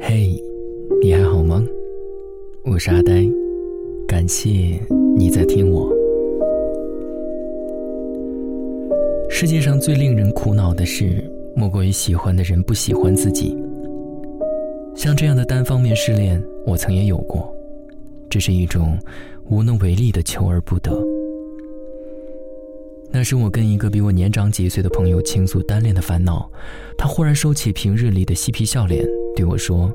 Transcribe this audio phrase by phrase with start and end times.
[0.00, 0.42] 嘿，
[1.02, 1.62] 你还好吗？
[2.64, 3.26] 我是阿呆，
[4.06, 4.80] 感谢
[5.16, 5.92] 你在听我。
[9.28, 11.22] 世界上最令人苦恼的事，
[11.54, 13.54] 莫过于喜欢的人不喜欢自己。
[14.94, 17.54] 像这样的单方面失恋，我曾也有过，
[18.30, 18.98] 这是一种
[19.50, 20.98] 无能为力的求而不得。
[23.10, 26.50] 那时我跟一个比我年长几岁的朋友倾诉单恋的烦恼，
[26.96, 29.90] 他忽然收起平日里的嬉皮笑脸，对我说：“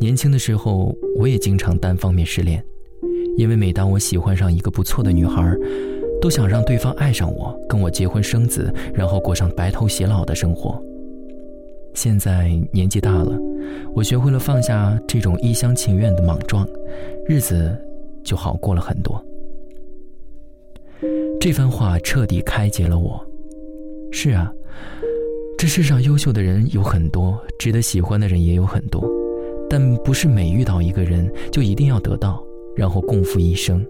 [0.00, 2.64] 年轻的时候，我也经常单方面失恋，
[3.36, 5.54] 因为每当我喜欢上一个不错的女孩。”
[6.20, 10.78] 都想让对方爱上我，跟我结婚生子，然后过上白头偕老的生活。
[11.94, 13.38] 现在年纪大了，
[13.94, 16.68] 我学会了放下这种一厢情愿的莽撞，
[17.26, 17.74] 日子
[18.22, 19.24] 就好过了很多。
[21.40, 23.20] 这番话彻底开解了我。
[24.12, 24.52] 是啊，
[25.56, 29.02] 这世上优秀的人有很多，值得喜欢的人也有很多，
[29.68, 32.44] 但不是每遇到一个人就一定要得到，
[32.76, 33.84] 然后共赴一生。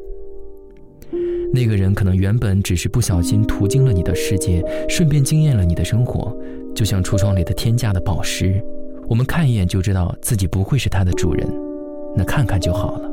[1.52, 6.32] 那个人可能原本只是不小心途经了你的世界，顺便惊艳了你的生活，
[6.76, 8.62] 就像橱窗里的天价的宝石，
[9.08, 11.48] 我们看一眼就知道自己不会是它的主人，
[12.16, 13.10] 那看看就好了。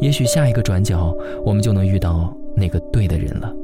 [0.00, 3.54] 也许下一个转角，我们就能遇到那个对的人了。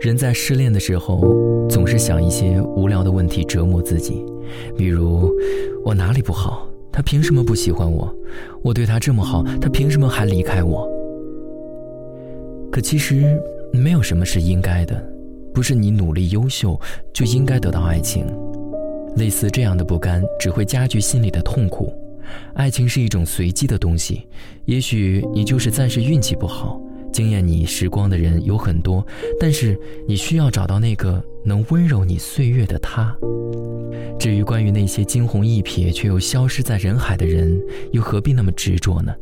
[0.00, 1.20] 人在失恋的时候，
[1.68, 4.24] 总是想一些无聊的问题折磨自己，
[4.74, 5.30] 比如
[5.84, 8.12] 我哪里不好，他凭什么不喜欢我？
[8.62, 10.88] 我对他这么好，他凭什么还离开我？
[12.72, 13.38] 可其实
[13.74, 15.06] 没有什么是应该的，
[15.52, 16.80] 不是你努力优秀
[17.12, 18.24] 就应该得到爱情。
[19.16, 21.92] 类似这样的不甘，只会加剧心里的痛苦。
[22.54, 24.26] 爱情是一种随机的东西，
[24.64, 26.80] 也许你就是暂时运气不好。
[27.12, 29.04] 惊艳你时光的人有很多，
[29.40, 33.12] 但是你需要找到那个能温柔你岁月的他。
[34.16, 37.60] 至于关于那些惊鸿一瞥却又消失在人海的人，
[37.90, 39.12] 又何必那么执着呢？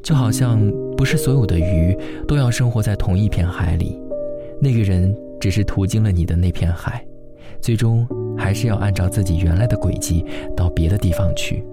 [0.00, 0.60] 就好像
[0.96, 1.98] 不是所有的鱼
[2.28, 4.00] 都要生活在同一片海里，
[4.62, 7.04] 那个人只是途经了你的那片海，
[7.60, 10.24] 最终还是要按照自己原来的轨迹
[10.56, 11.64] 到别的地方去。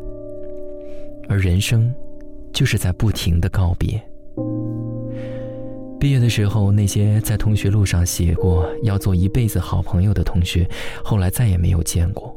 [1.28, 1.94] 而人生，
[2.54, 4.02] 就是在不停的告别。
[6.00, 10.68] 毕业的时候，那些在同学录上写过要做一辈子好朋友的同学，
[11.04, 12.36] 后来再也没有见过。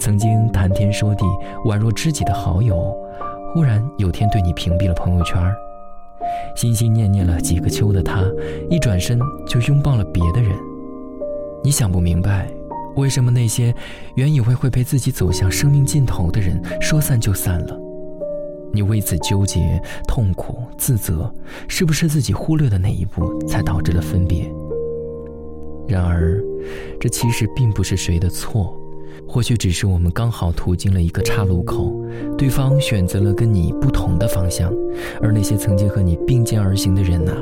[0.00, 1.24] 曾经谈天说地、
[1.66, 2.96] 宛若知己的好友，
[3.52, 5.38] 忽然有天对你屏蔽了朋友圈。
[6.56, 8.24] 心心念念了几个秋的他，
[8.70, 10.50] 一转身就拥抱了别的人。
[11.62, 12.48] 你想不明白，
[12.98, 13.72] 为什么那些
[14.16, 17.78] 原以为会陪自己走向生命尽头的人，说散就散了。
[18.72, 21.32] 你为此纠结、痛苦、自责，
[21.68, 24.52] 是不是自己忽略的那一步才导致了分别？
[25.86, 26.42] 然而，
[27.00, 28.76] 这其实并不是谁的错，
[29.26, 31.94] 或许只是我们刚好途经了一个岔路口，
[32.36, 34.70] 对方选择了跟你不同的方向。
[35.22, 37.32] 而那些曾经和你并肩而行的人呐，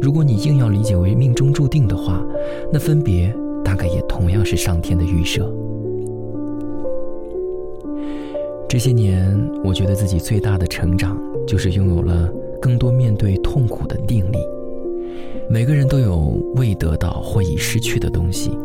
[0.00, 2.20] 如果你硬要理解为命中注定的话，
[2.72, 3.32] 那分别
[3.64, 5.50] 大概也同样是上天的预设。
[8.68, 14.38] 这些年，我觉得自己最大的成长，就是拥有了更多面对痛苦的定力。
[15.48, 18.56] 每个人都有未得到或已失去的东西，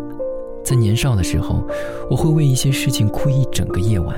[0.63, 1.61] 在年少的时候，
[2.09, 4.15] 我会为一些事情哭一整个夜晚，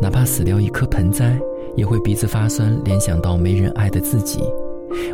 [0.00, 1.38] 哪怕死掉一颗盆栽，
[1.76, 4.40] 也会鼻子发酸，联想到没人爱的自己。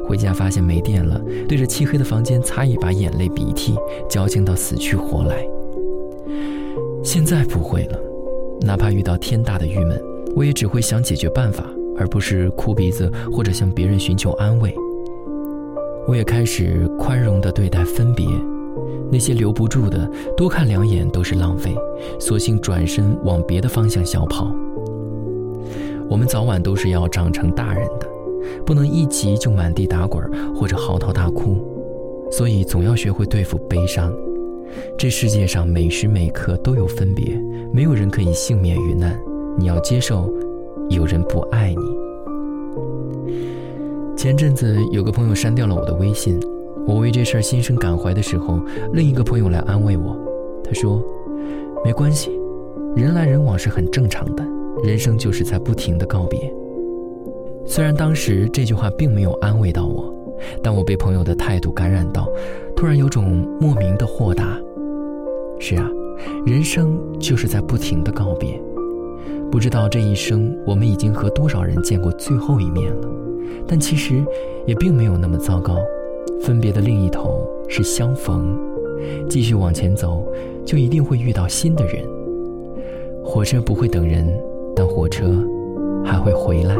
[0.06, 3.74] 回家发现没电了，对着漆黑的房间擦一把眼泪鼻涕，
[4.08, 5.46] 矫情到死去活来。
[7.02, 7.98] 现在不会了。
[8.60, 10.00] 哪怕遇到天大的郁闷，
[10.34, 11.64] 我也只会想解决办法，
[11.98, 14.74] 而不是哭鼻子或者向别人寻求安慰。
[16.06, 18.26] 我也开始宽容地对待分别，
[19.10, 21.74] 那些留不住的，多看两眼都是浪费，
[22.18, 24.50] 索性转身往别的方向小跑。
[26.08, 28.06] 我们早晚都是要长成大人的，
[28.64, 30.22] 不能一急就满地打滚
[30.54, 31.56] 或者嚎啕大哭，
[32.30, 34.12] 所以总要学会对付悲伤。
[34.98, 37.40] 这世界上每时每刻都有分别，
[37.72, 39.16] 没有人可以幸免于难。
[39.56, 40.32] 你要接受，
[40.88, 43.34] 有人不爱你。
[44.16, 46.40] 前阵子有个朋友删掉了我的微信，
[46.86, 48.58] 我为这事儿心生感怀的时候，
[48.92, 50.16] 另一个朋友来安慰我，
[50.64, 51.00] 他说
[51.84, 52.30] ：“没关系，
[52.96, 54.44] 人来人往是很正常的，
[54.82, 56.52] 人生就是在不停的告别。”
[57.66, 60.12] 虽然当时这句话并没有安慰到我。
[60.62, 62.28] 但我被朋友的态度感染到，
[62.76, 64.60] 突然有种莫名的豁达。
[65.58, 65.88] 是啊，
[66.44, 68.60] 人生就是在不停的告别，
[69.50, 73.08] 不知道这一生我们已经和多少人见过最后一面了，
[73.66, 74.22] 但其实
[74.66, 75.78] 也并没有那么糟糕。
[76.42, 78.58] 分别的另一头是相逢，
[79.30, 80.26] 继续往前走，
[80.64, 82.04] 就一定会遇到新的人。
[83.24, 84.28] 火车不会等人，
[84.74, 85.24] 但火车
[86.04, 86.76] 还会回来。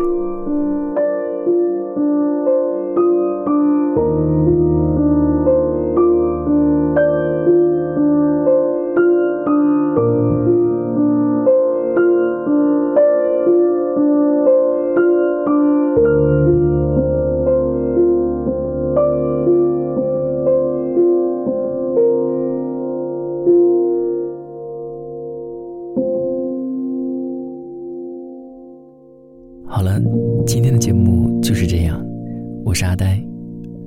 [32.74, 33.22] 我是阿呆。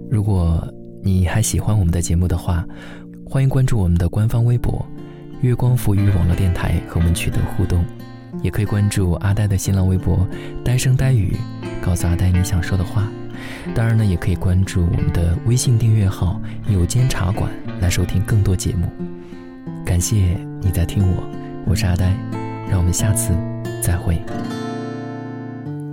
[0.09, 0.65] 如果
[1.03, 2.65] 你还喜欢我们的节目的话，
[3.25, 4.81] 欢迎关注我们的官方微博
[5.43, 7.83] “月光浮语网络电台”和我们取得互动。
[8.41, 10.25] 也可以关注阿呆的新浪微博
[10.63, 11.35] “呆声呆语”，
[11.83, 13.05] 告诉阿呆你想说的话。
[13.75, 16.41] 当然呢，也可以关注我们的微信订阅号
[16.71, 17.51] “有间茶馆”
[17.83, 18.87] 来收听更多节目。
[19.83, 21.23] 感谢你在听我，
[21.65, 22.15] 我是阿呆，
[22.69, 23.33] 让我们下次
[23.83, 24.15] 再会。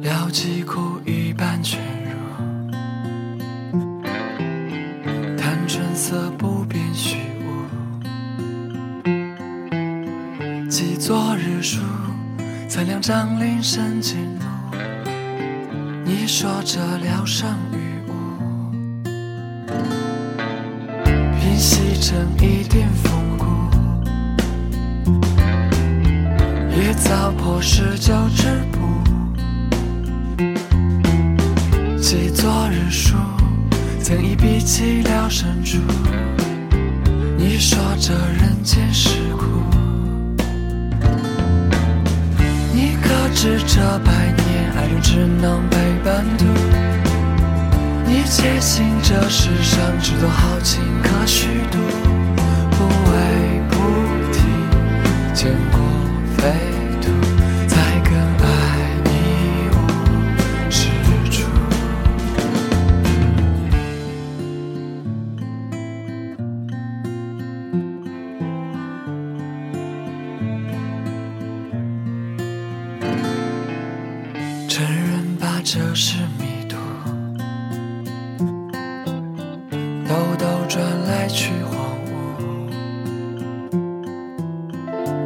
[0.00, 2.23] 了几苦一半全入，
[11.64, 11.80] 书，
[12.68, 14.44] 曾两张林深尽怒。
[16.04, 18.12] 你说这聊胜于无，
[21.40, 23.46] 凭细成一点风骨，
[26.76, 28.80] 也早破十九之谱。
[31.98, 33.16] 记昨日书，
[34.02, 35.78] 曾一笔记了深处。
[37.38, 39.13] 你说这人间事
[43.44, 46.46] 是，这百年爱人只能陪伴途？
[48.06, 51.78] 你坚信这世上只多豪情可虚度，
[52.70, 53.76] 不为菩
[54.32, 54.40] 提，
[55.34, 55.78] 见过
[56.38, 56.42] 飞
[75.66, 76.76] 这是迷途，
[80.06, 81.74] 兜兜转来去荒
[82.04, 82.12] 芜。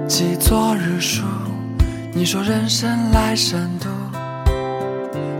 [0.07, 1.25] 记昨日书，
[2.15, 3.89] 你说人生来善妒，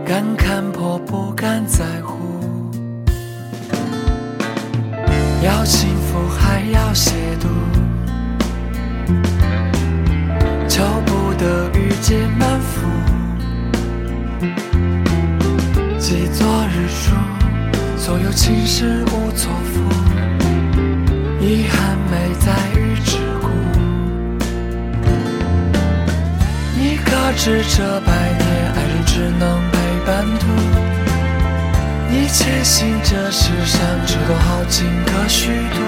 [0.05, 2.17] 敢看破不敢在乎。
[5.41, 7.47] 要幸福还要亵渎，
[18.09, 19.83] 所有情事无错付，
[21.39, 23.45] 遗憾没在于桎梏。
[26.75, 29.77] 你可知这百年爱人只能陪
[30.07, 30.47] 伴途？
[32.09, 35.79] 你坚信这世上只多好情可虚度，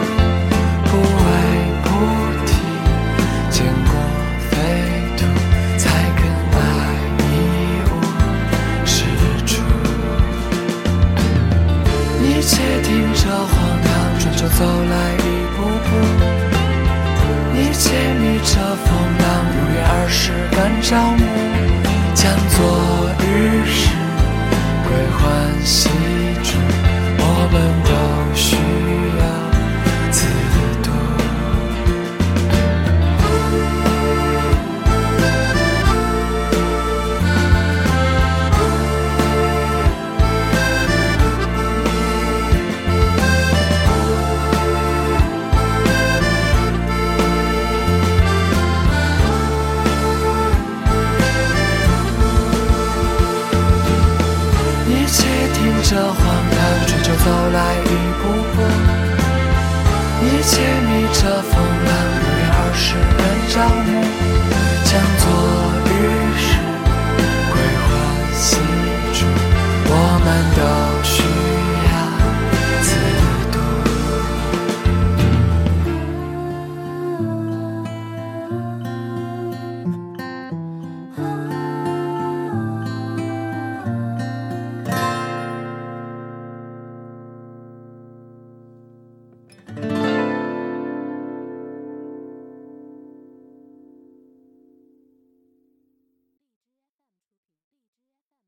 [61.13, 61.51] 遮风
[61.85, 63.53] 挡雨，淋儿时的少
[63.85, 64.40] 年。